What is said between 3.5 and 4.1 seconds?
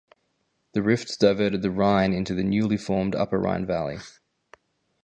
Valley.